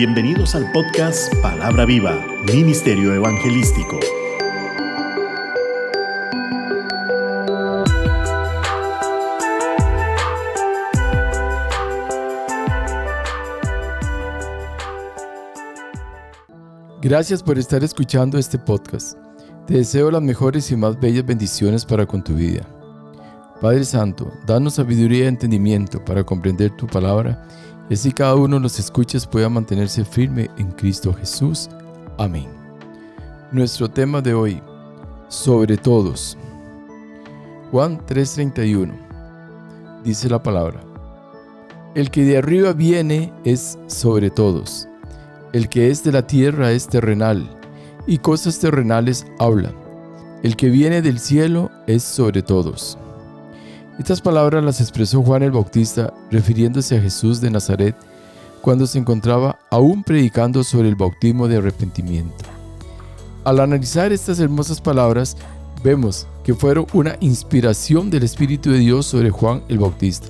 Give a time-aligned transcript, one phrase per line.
[0.00, 4.00] Bienvenidos al podcast Palabra Viva, Ministerio Evangelístico.
[17.02, 19.18] Gracias por estar escuchando este podcast.
[19.66, 22.66] Te deseo las mejores y más bellas bendiciones para con tu vida.
[23.60, 27.46] Padre Santo, danos sabiduría y entendimiento para comprender tu palabra
[27.90, 31.68] y así cada uno de los escuchas pueda mantenerse firme en Cristo Jesús.
[32.18, 32.46] Amén.
[33.50, 34.62] Nuestro tema de hoy,
[35.26, 36.38] sobre todos.
[37.72, 38.94] Juan 3:31.
[40.04, 40.80] Dice la palabra.
[41.96, 44.88] El que de arriba viene es sobre todos.
[45.52, 47.50] El que es de la tierra es terrenal,
[48.06, 49.72] y cosas terrenales habla.
[50.44, 52.96] El que viene del cielo es sobre todos.
[54.00, 57.94] Estas palabras las expresó Juan el Bautista refiriéndose a Jesús de Nazaret
[58.62, 62.46] cuando se encontraba aún predicando sobre el bautismo de arrepentimiento.
[63.44, 65.36] Al analizar estas hermosas palabras,
[65.84, 70.28] vemos que fueron una inspiración del Espíritu de Dios sobre Juan el Bautista.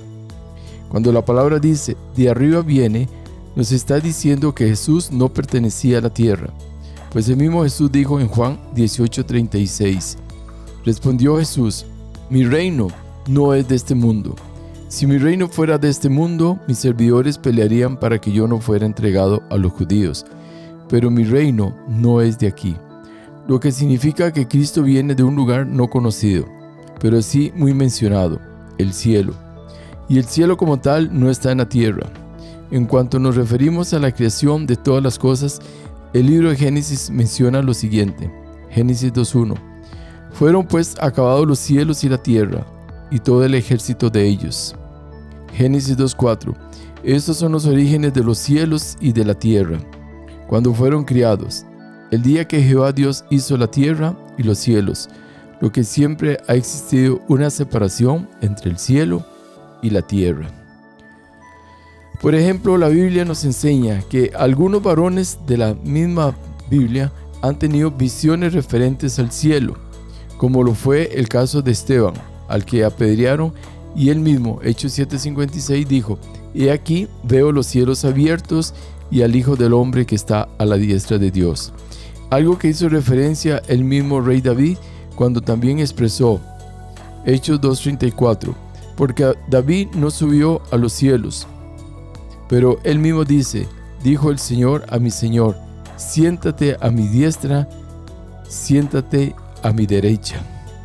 [0.89, 3.07] Cuando la palabra dice, de arriba viene,
[3.55, 6.49] nos está diciendo que Jesús no pertenecía a la tierra,
[7.13, 10.17] pues el mismo Jesús dijo en Juan 18:36,
[10.83, 11.85] respondió Jesús,
[12.29, 12.89] mi reino
[13.27, 14.35] no es de este mundo.
[14.87, 18.85] Si mi reino fuera de este mundo, mis servidores pelearían para que yo no fuera
[18.85, 20.25] entregado a los judíos.
[20.89, 22.75] Pero mi reino no es de aquí.
[23.47, 26.45] Lo que significa que Cristo viene de un lugar no conocido,
[26.99, 28.39] pero sí muy mencionado,
[28.77, 29.33] el cielo.
[30.09, 32.07] Y el cielo como tal no está en la tierra.
[32.69, 35.61] En cuanto nos referimos a la creación de todas las cosas,
[36.13, 38.29] el libro de Génesis menciona lo siguiente.
[38.69, 39.55] Génesis 2.1.
[40.33, 42.65] Fueron pues acabados los cielos y la tierra,
[43.11, 44.75] y todo el ejército de ellos.
[45.53, 46.55] Génesis 2.4.
[47.03, 49.79] Estos son los orígenes de los cielos y de la tierra,
[50.47, 51.65] cuando fueron criados,
[52.11, 55.09] el día que Jehová Dios hizo la tierra y los cielos,
[55.61, 59.25] lo que siempre ha existido una separación entre el cielo
[59.81, 60.47] y la tierra.
[62.21, 66.35] Por ejemplo, la Biblia nos enseña que algunos varones de la misma
[66.69, 67.11] Biblia
[67.41, 69.75] han tenido visiones referentes al cielo,
[70.37, 72.13] como lo fue el caso de Esteban,
[72.51, 73.53] al que apedrearon,
[73.95, 76.19] y él mismo, Hechos 7:56, dijo,
[76.53, 78.73] He aquí veo los cielos abiertos
[79.09, 81.73] y al Hijo del Hombre que está a la diestra de Dios.
[82.29, 84.77] Algo que hizo referencia el mismo rey David
[85.15, 86.39] cuando también expresó,
[87.25, 88.55] Hechos 2:34,
[88.95, 91.47] porque David no subió a los cielos,
[92.47, 93.67] pero él mismo dice,
[94.03, 95.55] dijo el Señor a mi Señor,
[95.97, 97.69] siéntate a mi diestra,
[98.47, 100.41] siéntate a mi derecha.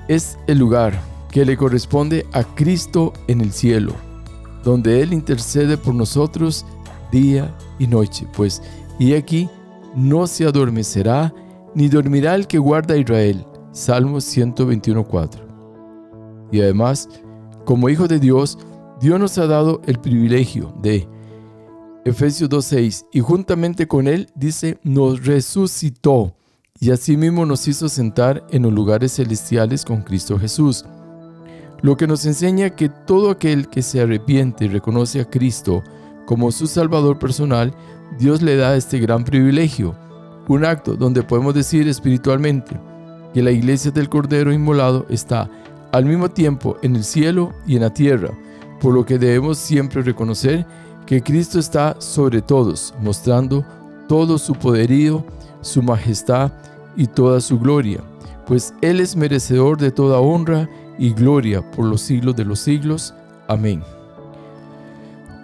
[0.08, 1.00] Es el lugar
[1.36, 3.92] que le corresponde a Cristo en el cielo,
[4.64, 6.64] donde Él intercede por nosotros
[7.12, 8.62] día y noche, pues,
[8.98, 9.46] y aquí
[9.94, 11.34] no se adormecerá,
[11.74, 13.44] ni dormirá el que guarda a Israel.
[13.70, 16.48] Salmos 121.4.
[16.52, 17.06] Y además,
[17.66, 18.56] como hijo de Dios,
[18.98, 21.06] Dios nos ha dado el privilegio de
[22.06, 26.34] Efesios 2.6, y juntamente con Él, dice, nos resucitó,
[26.80, 30.86] y asimismo nos hizo sentar en los lugares celestiales con Cristo Jesús
[31.82, 35.82] lo que nos enseña que todo aquel que se arrepiente y reconoce a Cristo
[36.26, 37.72] como su Salvador personal,
[38.18, 39.94] Dios le da este gran privilegio,
[40.48, 42.78] un acto donde podemos decir espiritualmente
[43.34, 45.48] que la iglesia del Cordero Inmolado está
[45.92, 48.30] al mismo tiempo en el cielo y en la tierra,
[48.80, 50.66] por lo que debemos siempre reconocer
[51.06, 53.64] que Cristo está sobre todos, mostrando
[54.08, 55.24] todo su poderío,
[55.60, 56.52] su majestad
[56.96, 58.00] y toda su gloria,
[58.46, 60.68] pues Él es merecedor de toda honra
[60.98, 63.12] y gloria por los siglos de los siglos.
[63.48, 63.82] Amén.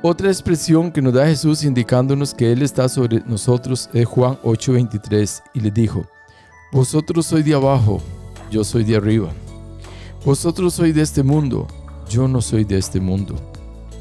[0.04, 5.42] Otra expresión que nos da Jesús indicándonos que Él está sobre nosotros es Juan 8:23
[5.54, 6.04] y le dijo,
[6.72, 8.00] Vosotros sois de abajo,
[8.50, 9.28] yo soy de arriba.
[10.24, 11.66] Vosotros sois de este mundo,
[12.08, 13.36] yo no soy de este mundo.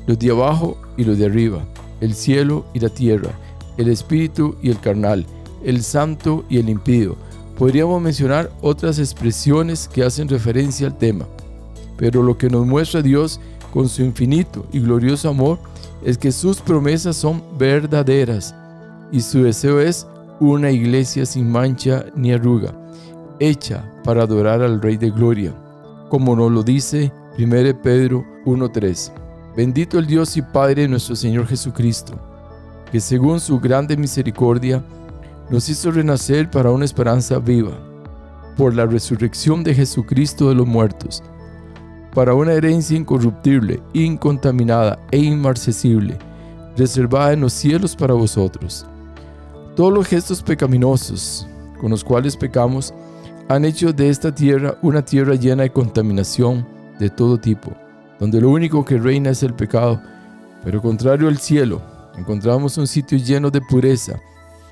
[0.07, 1.63] Los de abajo y los de arriba,
[1.99, 3.29] el cielo y la tierra,
[3.77, 5.25] el espíritu y el carnal,
[5.63, 7.15] el santo y el impío.
[7.61, 11.27] Podríamos mencionar otras expresiones que hacen referencia al tema.
[11.95, 13.39] Pero lo que nos muestra Dios
[13.71, 15.59] con su infinito y glorioso amor
[16.03, 18.55] es que sus promesas son verdaderas
[19.11, 20.07] y su deseo es
[20.39, 22.73] una iglesia sin mancha ni arruga,
[23.39, 25.53] hecha para adorar al Rey de Gloria,
[26.09, 29.11] como nos lo dice 1 Pedro 1.3.
[29.55, 32.13] Bendito el Dios y Padre de nuestro Señor Jesucristo,
[32.91, 34.83] que según su grande misericordia
[35.51, 37.77] nos hizo renacer para una esperanza viva,
[38.55, 41.21] por la resurrección de Jesucristo de los muertos,
[42.15, 46.17] para una herencia incorruptible, incontaminada e inmarcesible,
[46.77, 48.87] reservada en los cielos para vosotros,
[49.75, 51.47] Todos los gestos pecaminosos
[51.79, 52.93] con los cuales pecamos
[53.49, 56.65] han hecho de esta tierra una tierra llena de contaminación
[56.99, 57.71] de todo tipo,
[58.19, 60.01] donde lo único que reina es el pecado,
[60.63, 61.81] pero contrario al cielo,
[62.17, 64.19] encontramos un sitio lleno de pureza,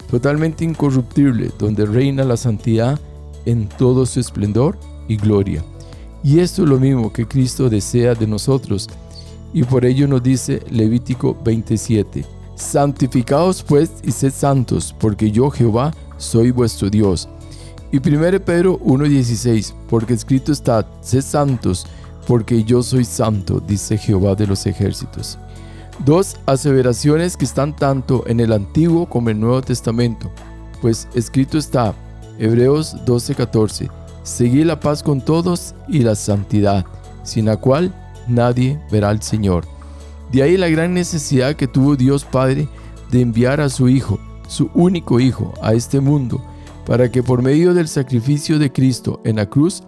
[0.10, 3.00] totalmente incorruptible, donde reina la santidad
[3.46, 4.78] en todo su esplendor
[5.08, 5.64] y gloria.
[6.24, 8.88] Y esto es lo mismo que Cristo desea de nosotros,
[9.54, 12.26] y por ello nos dice Levítico 27,
[12.56, 17.30] Santificaos pues y sed santos, porque yo Jehová soy vuestro Dios.
[17.92, 21.88] Y 1 Pedro 1:16, porque escrito está, sed santos,
[22.28, 25.40] porque yo soy santo, dice Jehová de los ejércitos.
[26.06, 30.32] Dos aseveraciones que están tanto en el Antiguo como en el Nuevo Testamento,
[30.82, 31.94] pues escrito está,
[32.38, 33.90] Hebreos 12:14,
[34.24, 36.86] seguid la paz con todos y la santidad,
[37.24, 37.94] sin la cual
[38.30, 39.66] nadie verá al Señor.
[40.32, 42.70] De ahí la gran necesidad que tuvo Dios Padre
[43.12, 46.42] de enviar a su Hijo, su único Hijo, a este mundo,
[46.86, 49.84] para que por medio del sacrificio de Cristo en la cruz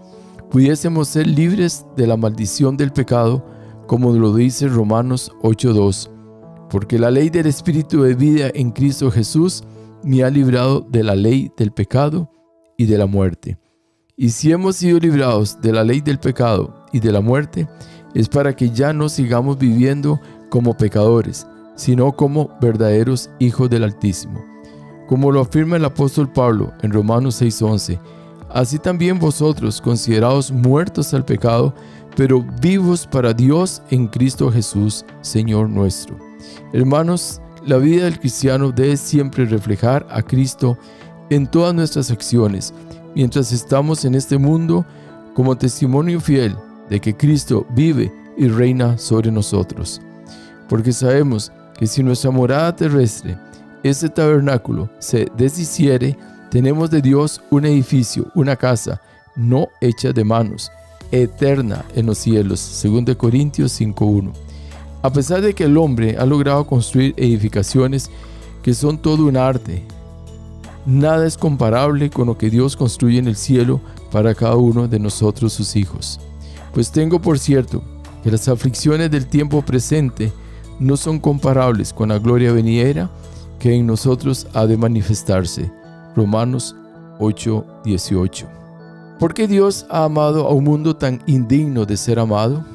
[0.50, 3.46] pudiésemos ser libres de la maldición del pecado,
[3.92, 6.10] como lo dice Romanos 8.2.
[6.70, 9.66] Porque la ley del Espíritu de vida en Cristo Jesús
[10.02, 12.32] me ha librado de la ley del pecado
[12.78, 13.60] y de la muerte.
[14.16, 17.68] Y si hemos sido librados de la ley del pecado y de la muerte,
[18.14, 21.46] es para que ya no sigamos viviendo como pecadores,
[21.76, 24.42] sino como verdaderos hijos del Altísimo.
[25.10, 28.00] Como lo afirma el apóstol Pablo en Romanos 6:11,
[28.54, 31.76] así también vosotros, considerados muertos al pecado,
[32.16, 36.18] pero vivos para Dios en Cristo Jesús, Señor nuestro.
[36.74, 40.78] Hermanos, la vida del cristiano debe siempre reflejar a Cristo
[41.30, 42.74] en todas nuestras acciones,
[43.16, 44.86] mientras estamos en este mundo
[45.34, 46.56] como testimonio fiel
[46.90, 50.02] de que Cristo vive y reina sobre nosotros.
[50.68, 53.38] Porque sabemos que si nuestra morada terrestre,
[53.84, 56.18] este tabernáculo, se deshiciere,
[56.50, 59.02] tenemos de Dios un edificio, una casa,
[59.36, 60.70] no hecha de manos,
[61.12, 64.32] eterna en los cielos, 2 Corintios 5.1.
[65.02, 68.10] A pesar de que el hombre ha logrado construir edificaciones
[68.62, 69.84] que son todo un arte,
[70.86, 73.82] nada es comparable con lo que Dios construye en el cielo
[74.12, 76.20] para cada uno de nosotros sus hijos.
[76.74, 77.82] Pues tengo por cierto
[78.24, 80.32] que las aflicciones del tiempo presente
[80.80, 83.10] no son comparables con la gloria venidera
[83.60, 85.72] que en nosotros ha de manifestarse.
[86.16, 86.76] Romanos
[87.20, 88.61] 8:18.
[89.22, 92.66] ¿Por qué Dios ha amado a un mundo tan indigno de ser amado?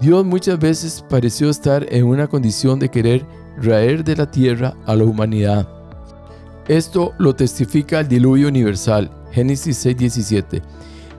[0.00, 3.26] Dios muchas veces pareció estar en una condición de querer
[3.58, 5.68] raer de la tierra a la humanidad.
[6.66, 10.62] Esto lo testifica el diluvio universal, Génesis 6:17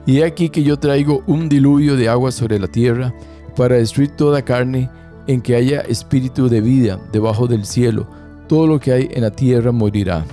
[0.06, 3.14] y he aquí que yo traigo un diluvio de agua sobre la tierra
[3.54, 4.90] para destruir toda carne
[5.28, 8.08] en que haya espíritu de vida debajo del cielo.
[8.48, 10.24] Todo lo que hay en la tierra morirá.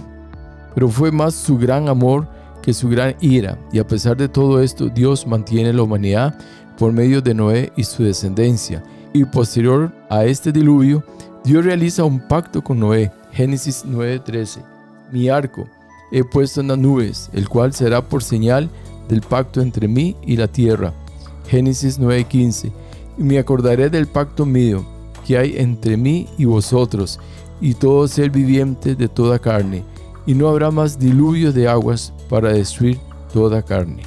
[0.74, 2.39] Pero fue más su gran amor
[2.74, 6.38] su gran ira, y a pesar de todo esto, Dios mantiene la humanidad
[6.78, 8.84] por medio de Noé y su descendencia.
[9.14, 11.04] Y posterior a este diluvio,
[11.44, 13.12] Dios realiza un pacto con Noé.
[13.32, 14.64] Génesis 9:13.
[15.12, 15.68] Mi arco
[16.12, 18.70] he puesto en las nubes, el cual será por señal
[19.08, 20.94] del pacto entre mí y la tierra.
[21.48, 22.72] Génesis 9:15.
[23.18, 24.86] Y me acordaré del pacto mío
[25.26, 27.20] que hay entre mí y vosotros,
[27.62, 29.84] y todo ser viviente de toda carne,
[30.26, 33.00] y no habrá más diluvio de aguas para destruir
[33.34, 34.04] toda carne.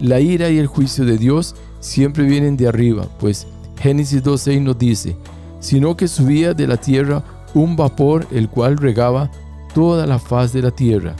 [0.00, 4.78] La ira y el juicio de Dios siempre vienen de arriba, pues Génesis 2.6 nos
[4.78, 5.16] dice,
[5.60, 7.24] sino que subía de la tierra
[7.54, 9.30] un vapor el cual regaba
[9.74, 11.14] toda la faz de la tierra,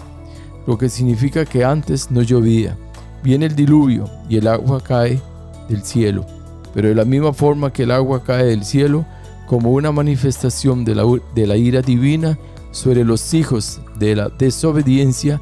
[0.67, 2.77] lo que significa que antes no llovía
[3.23, 5.21] Viene el diluvio y el agua cae
[5.69, 6.25] del cielo,
[6.73, 9.05] pero de la misma forma que el agua cae del cielo,
[9.47, 11.05] como una manifestación de la,
[11.35, 12.39] de la ira divina
[12.71, 15.41] sobre los hijos de la desobediencia,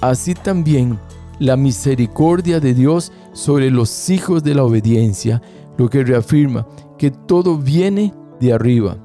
[0.00, 0.98] así también
[1.38, 5.42] la misericordia de Dios sobre los hijos de la obediencia,
[5.76, 6.66] lo que reafirma
[6.98, 8.96] que todo viene de arriba.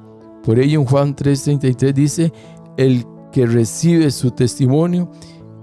[0.42, 2.32] Por ello en Juan 3:33 dice,
[2.76, 5.10] el que recibe su testimonio,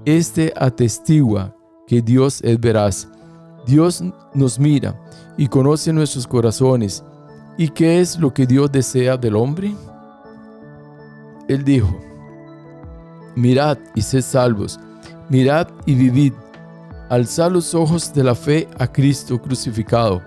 [0.05, 1.55] este atestigua
[1.87, 3.07] que Dios es veraz.
[3.65, 4.99] Dios nos mira
[5.37, 7.03] y conoce nuestros corazones.
[7.57, 9.75] ¿Y qué es lo que Dios desea del hombre?
[11.49, 11.99] Él dijo,
[13.35, 14.79] mirad y sed salvos,
[15.27, 16.33] mirad y vivid,
[17.09, 20.21] alzad los ojos de la fe a Cristo crucificado,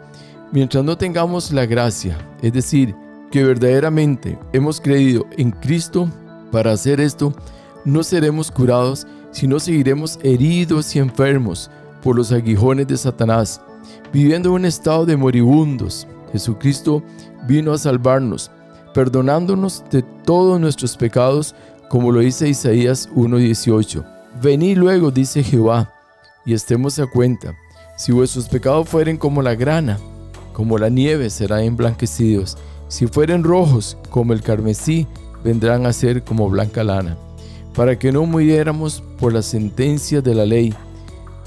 [0.52, 2.94] mientras no tengamos la gracia, es decir,
[3.30, 6.06] que verdaderamente hemos creído en Cristo
[6.50, 7.32] para hacer esto,
[7.86, 9.06] no seremos curados
[9.46, 11.70] no seguiremos heridos y enfermos
[12.02, 13.60] por los aguijones de Satanás,
[14.12, 16.06] viviendo en un estado de moribundos.
[16.32, 17.02] Jesucristo
[17.48, 18.50] vino a salvarnos,
[18.94, 21.54] perdonándonos de todos nuestros pecados
[21.88, 24.04] como lo dice Isaías 1.18.
[24.42, 25.92] Venid luego, dice Jehová,
[26.46, 27.54] y estemos a cuenta.
[27.96, 29.99] Si vuestros pecados fueren como la grana,
[30.52, 32.56] como la nieve serán emblanquecidos.
[32.88, 35.06] Si fueren rojos como el carmesí,
[35.44, 37.16] vendrán a ser como blanca lana.
[37.75, 40.75] Para que no muriéramos por la sentencia de la ley.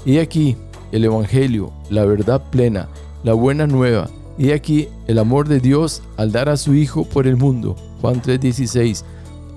[0.04, 0.56] Y aquí
[0.92, 2.88] el Evangelio, la verdad plena,
[3.22, 4.08] la buena nueva.
[4.38, 7.76] Y aquí el amor de Dios al dar a su Hijo por el mundo.
[8.00, 9.04] Juan 3:16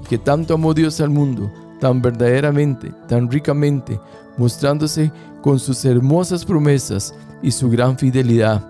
[0.09, 4.00] que tanto amó Dios al mundo, tan verdaderamente, tan ricamente,
[4.38, 5.12] mostrándose
[5.43, 8.67] con sus hermosas promesas y su gran fidelidad.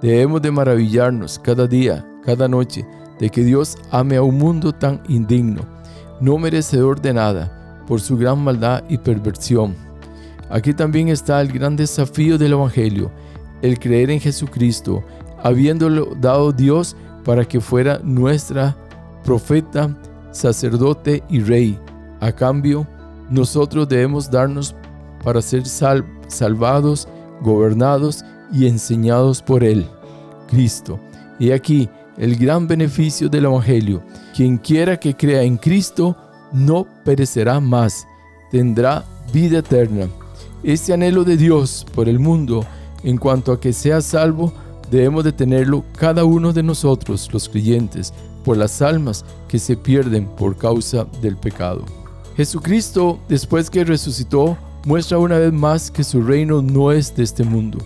[0.00, 2.86] Debemos de maravillarnos cada día, cada noche,
[3.18, 5.60] de que Dios ame a un mundo tan indigno,
[6.18, 9.76] no merecedor de nada, por su gran maldad y perversión.
[10.48, 13.10] Aquí también está el gran desafío del Evangelio,
[13.60, 15.04] el creer en Jesucristo,
[15.42, 18.76] habiéndolo dado Dios para que fuera nuestra
[19.24, 19.96] profeta,
[20.32, 21.78] sacerdote y rey.
[22.20, 22.86] A cambio,
[23.30, 24.74] nosotros debemos darnos
[25.22, 27.08] para ser salvados,
[27.42, 29.86] gobernados y enseñados por Él,
[30.48, 30.98] Cristo.
[31.38, 31.88] Y aquí
[32.20, 34.02] el gran beneficio del Evangelio.
[34.34, 36.16] Quien quiera que crea en Cristo
[36.52, 38.06] no perecerá más,
[38.50, 40.08] tendrá vida eterna.
[40.62, 42.66] Este anhelo de Dios por el mundo,
[43.02, 44.52] en cuanto a que sea salvo,
[44.90, 48.12] debemos de tenerlo cada uno de nosotros, los creyentes,
[48.44, 51.84] por las almas que se pierden por causa del pecado.
[52.36, 57.44] Jesucristo, después que resucitó, muestra una vez más que su reino no es de este
[57.44, 57.78] mundo,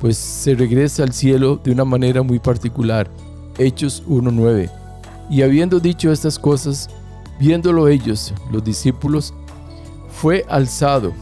[0.00, 3.10] pues se regresa al cielo de una manera muy particular.
[3.58, 4.70] Hechos 1.9.
[5.30, 6.88] Y habiendo dicho estas cosas,
[7.38, 9.34] viéndolo ellos, los discípulos,
[10.08, 11.12] fue alzado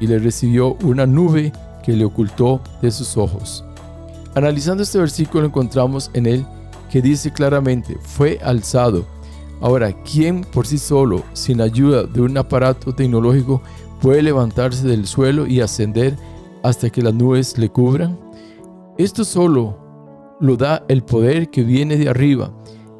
[0.00, 3.64] y le recibió una nube que le ocultó de sus ojos.
[4.34, 6.46] Analizando este versículo encontramos en él
[6.90, 9.04] que dice claramente, fue alzado.
[9.60, 13.62] Ahora, ¿quién por sí solo, sin ayuda de un aparato tecnológico,
[14.00, 16.16] puede levantarse del suelo y ascender
[16.62, 18.18] hasta que las nubes le cubran?
[18.98, 19.78] Esto solo
[20.40, 22.52] lo da el poder que viene de arriba,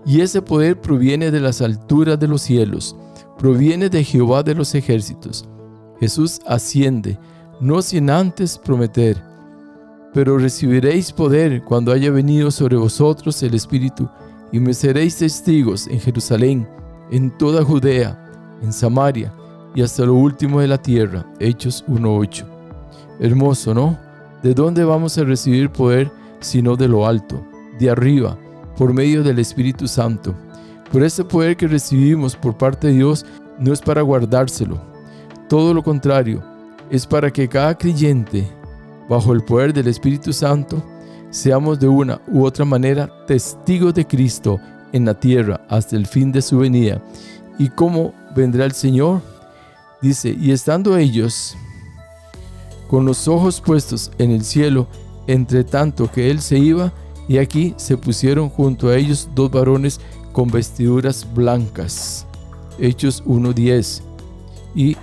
[0.07, 2.97] y ese poder proviene de las alturas de los cielos,
[3.39, 5.49] proviene de Jehová de los ejércitos.
[6.01, 7.19] Jesús asciende,
[7.61, 9.23] no sin antes prometer,
[10.15, 14.09] pero recibiréis poder cuando haya venido sobre vosotros el Espíritu,
[14.53, 16.69] y me seréis testigos en Jerusalén,
[17.11, 18.17] en toda Judea,
[18.63, 19.35] en Samaria
[19.75, 21.27] y hasta lo último de la tierra.
[21.41, 22.45] Hechos 1.8.
[23.19, 23.99] Hermoso, ¿no?
[24.45, 27.45] ¿De dónde vamos a recibir poder sino de lo alto,
[27.81, 28.39] de arriba,
[28.77, 30.33] por medio del Espíritu Santo?
[30.93, 33.27] Por ese poder que recibimos por parte de Dios
[33.59, 34.81] no es para guardárselo,
[35.49, 36.41] todo lo contrario,
[36.91, 38.47] es para que cada creyente
[39.09, 40.83] bajo el poder del Espíritu Santo,
[41.31, 44.61] seamos de una u otra manera testigos de Cristo
[44.93, 47.03] en la tierra hasta el fin de su venida.
[47.59, 49.21] ¿Y cómo vendrá el Señor?
[50.01, 51.57] Dice, y estando ellos
[52.89, 54.87] con los ojos puestos en el cielo,
[55.27, 56.93] entre tanto que Él se iba,
[57.27, 60.01] y aquí se pusieron junto a ellos dos varones
[60.33, 62.27] con vestiduras blancas.
[62.79, 64.03] Hechos 1.10
[64.75, 64.97] y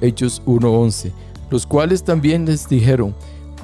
[0.00, 1.12] Hechos 1.11
[1.50, 3.14] los cuales también les dijeron,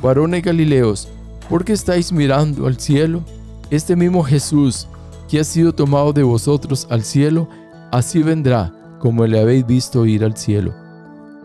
[0.02, 1.08] varones Galileos,
[1.48, 3.22] ¿por qué estáis mirando al cielo?
[3.70, 4.86] Este mismo Jesús,
[5.28, 7.48] que ha sido tomado de vosotros al cielo,
[7.92, 10.74] así vendrá como le habéis visto ir al cielo.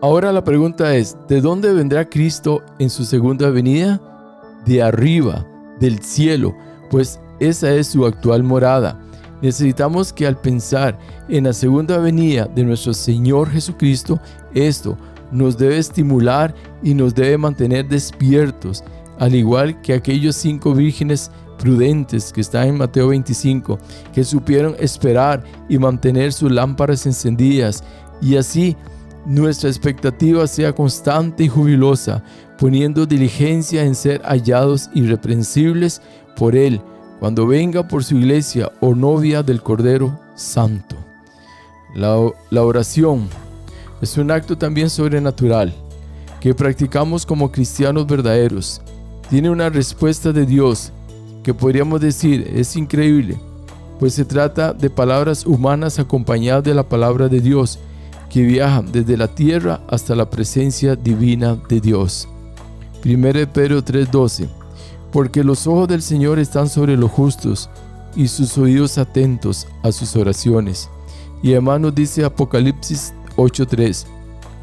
[0.02, 4.00] Ahora la pregunta es, ¿de dónde vendrá Cristo en su segunda venida?
[4.66, 5.46] De arriba,
[5.80, 6.54] del cielo,
[6.90, 9.00] pues esa es su actual morada.
[9.40, 14.20] Necesitamos que al pensar en la segunda venida de nuestro Señor Jesucristo,
[14.54, 14.96] esto
[15.32, 18.84] nos debe estimular y nos debe mantener despiertos,
[19.18, 23.78] al igual que aquellos cinco vírgenes prudentes que están en Mateo 25,
[24.12, 27.82] que supieron esperar y mantener sus lámparas encendidas,
[28.20, 28.76] y así
[29.24, 32.22] nuestra expectativa sea constante y jubilosa,
[32.58, 36.00] poniendo diligencia en ser hallados irreprensibles
[36.36, 36.80] por Él,
[37.18, 40.96] cuando venga por su iglesia o novia del Cordero Santo.
[41.94, 42.18] La,
[42.50, 43.28] la oración
[44.00, 45.74] es un acto también sobrenatural
[46.40, 48.80] que practicamos como cristianos verdaderos.
[49.30, 50.92] Tiene una respuesta de Dios
[51.42, 53.36] que podríamos decir es increíble,
[53.98, 57.78] pues se trata de palabras humanas acompañadas de la palabra de Dios
[58.30, 62.28] que viajan desde la tierra hasta la presencia divina de Dios.
[63.04, 64.48] 1 Pedro 3:12
[65.12, 67.70] Porque los ojos del Señor están sobre los justos
[68.14, 70.90] y sus oídos atentos a sus oraciones.
[71.42, 74.06] Y además nos dice Apocalipsis 8.3.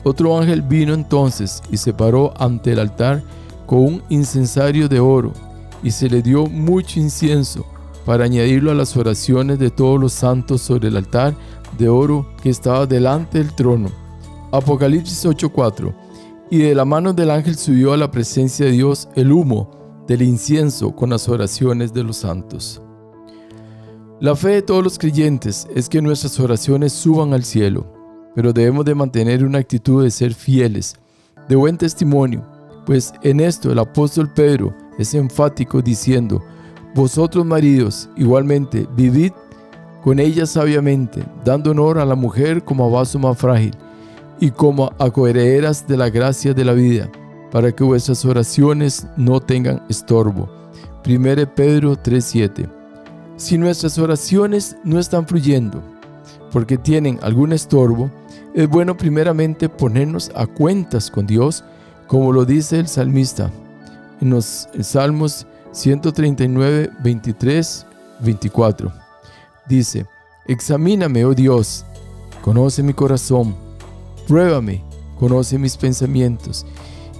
[0.03, 3.23] Otro ángel vino entonces y se paró ante el altar
[3.65, 5.31] con un incensario de oro,
[5.81, 7.65] y se le dio mucho incienso
[8.05, 11.35] para añadirlo a las oraciones de todos los santos sobre el altar
[11.77, 13.89] de oro que estaba delante del trono.
[14.51, 15.93] Apocalipsis 8:4.
[16.51, 19.71] Y de la mano del ángel subió a la presencia de Dios el humo
[20.07, 22.81] del incienso con las oraciones de los santos.
[24.19, 27.92] La fe de todos los creyentes es que nuestras oraciones suban al cielo,
[28.35, 30.95] pero debemos de mantener una actitud de ser fieles,
[31.47, 32.45] de buen testimonio,
[32.85, 36.43] pues en esto el apóstol Pedro es enfático diciendo,
[36.95, 39.31] vosotros maridos igualmente vivid
[40.03, 43.73] con ella sabiamente, dando honor a la mujer como a vaso más frágil
[44.39, 47.09] y como a coherederas de la gracia de la vida,
[47.51, 50.49] para que vuestras oraciones no tengan estorbo.
[51.05, 52.69] 1 Pedro 3:7
[53.37, 55.81] Si nuestras oraciones no están fluyendo
[56.53, 58.09] porque tienen algún estorbo,
[58.53, 61.63] es bueno primeramente ponernos a cuentas con Dios,
[62.07, 63.51] como lo dice el salmista
[64.21, 67.85] en los Salmos 139, 23,
[68.19, 68.93] 24.
[69.67, 70.05] Dice,
[70.47, 71.85] examíname, oh Dios,
[72.41, 73.55] conoce mi corazón,
[74.27, 74.83] pruébame,
[75.19, 76.65] conoce mis pensamientos,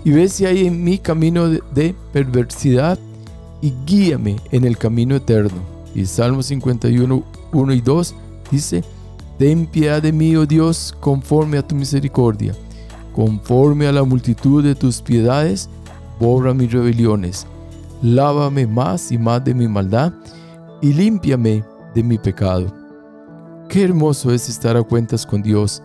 [0.05, 2.99] y ve si hay en mí camino de, perversidad,
[3.61, 5.61] y guíame en el camino eterno.
[5.95, 7.23] Y Salmo 51,
[7.53, 8.15] 1 y 2
[8.51, 8.83] dice,
[9.37, 12.53] Ten piedad de mí, oh Dios, conforme a tu misericordia,
[13.13, 15.69] conforme a la multitud de tus piedades,
[16.19, 17.47] borra mis rebeliones,
[18.01, 20.13] lávame más y más de mi maldad,
[20.81, 21.63] y límpiame
[21.95, 22.71] de mi pecado.
[23.69, 25.81] Qué hermoso es estar a cuentas con Dios,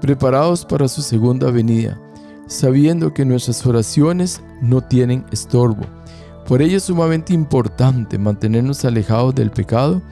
[0.00, 1.98] preparados para su segunda venida,
[2.46, 5.84] sabiendo que nuestras oraciones no tienen estorbo.
[6.46, 10.02] Por ello es sumamente importante mantenernos alejados del pecado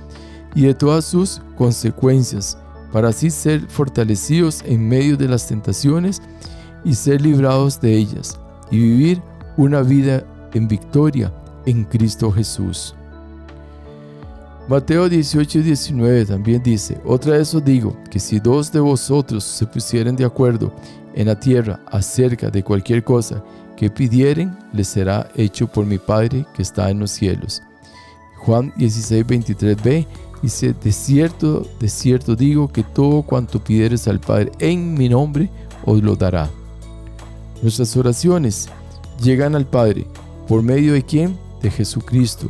[0.54, 2.57] y de todas sus consecuencias,
[2.92, 6.23] para así ser fortalecidos en medio de las tentaciones
[6.85, 8.38] y ser librados de ellas,
[8.71, 9.23] y vivir
[9.57, 11.33] una vida en victoria
[11.66, 12.95] en Cristo Jesús.
[14.68, 19.42] Mateo 18 y 19 también dice, otra vez os digo, que si dos de vosotros
[19.42, 20.75] se pusieren de acuerdo
[21.14, 23.43] en la tierra acerca de cualquier cosa
[23.76, 27.63] que pidieren, les será hecho por mi Padre que está en los cielos.
[28.41, 30.06] Juan 16, 23b
[30.43, 35.51] dice, de cierto, de cierto digo que todo cuanto pidieres al Padre en mi nombre,
[35.85, 36.51] os lo dará.
[37.63, 38.69] Nuestras oraciones
[39.23, 40.07] llegan al Padre
[40.47, 41.37] por medio de quién?
[41.63, 42.49] De Jesucristo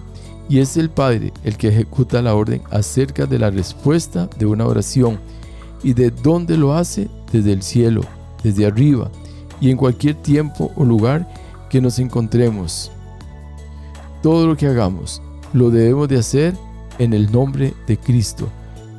[0.48, 4.66] y es el Padre el que ejecuta la orden acerca de la respuesta de una
[4.66, 5.18] oración
[5.83, 8.03] y de dónde lo hace desde el cielo,
[8.42, 9.11] desde arriba
[9.61, 11.29] y en cualquier tiempo o lugar
[11.68, 12.90] que nos encontremos.
[14.22, 15.22] Todo lo que hagamos
[15.53, 16.55] lo debemos de hacer
[16.98, 18.48] en el nombre de Cristo,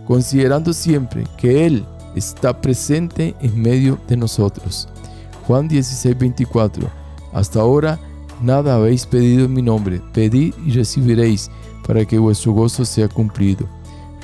[0.07, 1.85] considerando siempre que Él
[2.15, 4.87] está presente en medio de nosotros.
[5.47, 6.89] Juan 16, 24.
[7.33, 7.99] Hasta ahora
[8.41, 11.51] Nada habéis pedido en mi nombre, pedid y recibiréis,
[11.85, 13.65] para que vuestro gozo sea cumplido.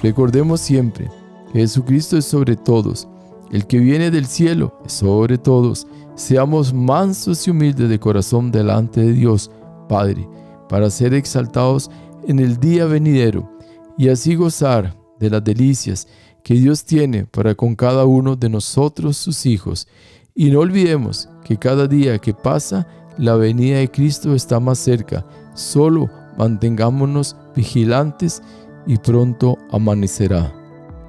[0.02, 1.10] Recordemos siempre
[1.52, 3.08] que Jesucristo es sobre todos,
[3.52, 5.86] el que viene del cielo es sobre todos.
[6.16, 9.52] Seamos mansos y humildes de corazón delante de Dios,
[9.90, 10.28] Padre,
[10.70, 11.92] para ser exaltados
[12.26, 13.55] en el día venidero
[13.98, 16.08] y así gozar de las delicias
[16.44, 19.88] que Dios tiene para con cada uno de nosotros sus hijos.
[20.36, 25.26] Y no olvidemos que cada día que pasa la venida de Cristo está más cerca.
[25.54, 28.44] Solo mantengámonos vigilantes
[28.86, 30.54] y pronto amanecerá.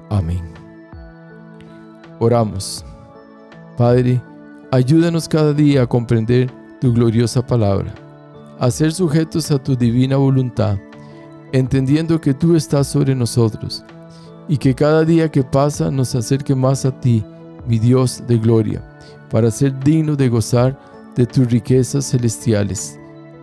[0.09, 0.41] Amén.
[2.19, 2.83] Oramos.
[3.77, 4.19] Padre,
[4.71, 6.49] ayúdanos cada día a comprender
[6.81, 7.93] tu gloriosa palabra,
[8.59, 10.79] a ser sujetos a tu divina voluntad,
[11.51, 13.83] entendiendo que tú estás sobre nosotros
[14.47, 17.23] y que cada día que pasa nos acerque más a ti,
[17.67, 18.81] mi Dios de gloria,
[19.29, 20.79] para ser digno de gozar
[21.15, 22.97] de tus riquezas celestiales.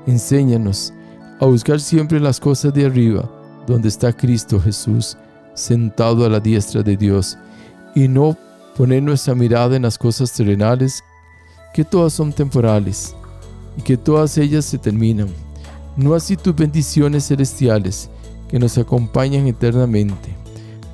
[0.06, 0.92] Enséñanos
[1.40, 3.28] a buscar siempre las cosas de arriba,
[3.66, 5.16] donde está Cristo Jesús,
[5.54, 7.36] sentado a la diestra de Dios,
[7.94, 8.36] y no
[8.76, 11.02] poner nuestra mirada en las cosas terrenales,
[11.72, 13.14] que todas son temporales,
[13.76, 15.28] y que todas ellas se terminan.
[15.96, 18.10] No así tus bendiciones celestiales,
[18.48, 20.34] que nos acompañan eternamente.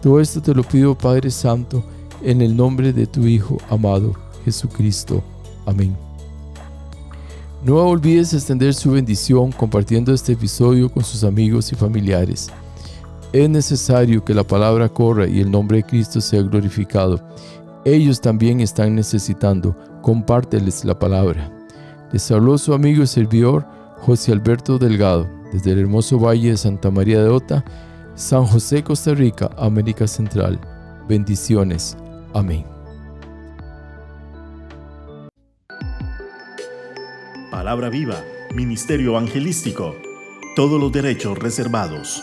[0.03, 1.83] Todo esto te lo pido, Padre Santo,
[2.23, 5.23] en el nombre de tu Hijo amado, Jesucristo.
[5.67, 5.97] Amén.
[7.65, 12.49] No olvides extender su bendición compartiendo este episodio con sus amigos y familiares.
[13.33, 17.21] Es necesario que la palabra corra y el nombre de Cristo sea glorificado.
[17.85, 19.77] Ellos también están necesitando.
[20.03, 21.53] Compárteles la palabra.
[22.13, 23.67] Les habló su amigo y servidor
[24.01, 27.65] José Alberto Delgado desde el hermoso valle de Santa María de Ota,
[28.15, 30.61] San José, Costa Rica, América Central.
[31.09, 31.97] Bendiciones.
[32.35, 32.65] Amén.
[37.51, 38.23] Palabra Viva,
[38.55, 39.95] Ministerio Evangelístico.
[40.57, 42.23] Todos los derechos reservados.